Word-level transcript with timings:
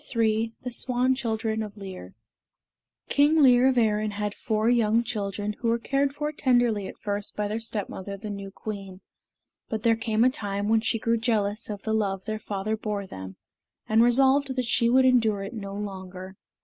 III 0.17 0.51
THE 0.63 0.71
SWAN 0.71 1.13
CHILDREN 1.13 1.61
OF 1.61 1.77
LIR 1.77 2.15
King 3.07 3.39
Lir 3.43 3.67
of 3.67 3.77
Erin 3.77 4.09
had 4.09 4.33
four 4.33 4.67
young 4.67 5.03
children 5.03 5.53
who 5.59 5.67
were 5.67 5.77
cared 5.77 6.11
for 6.15 6.31
tenderly 6.31 6.87
at 6.87 6.97
first 6.97 7.35
by 7.35 7.47
their 7.47 7.59
stepmother, 7.59 8.17
the 8.17 8.31
new 8.31 8.49
queen; 8.49 9.01
but 9.69 9.83
there 9.83 9.95
came 9.95 10.23
a 10.23 10.31
time 10.31 10.69
when 10.69 10.81
she 10.81 10.97
grew 10.97 11.17
jealous 11.19 11.69
of 11.69 11.83
the 11.83 11.93
love 11.93 12.25
their 12.25 12.39
father 12.39 12.75
bore 12.75 13.05
them, 13.05 13.35
and 13.87 14.01
resolved 14.01 14.55
that 14.55 14.65
she 14.65 14.89
would 14.89 15.05
endure 15.05 15.43
it 15.43 15.53
no 15.53 15.75
longer. 15.75 16.35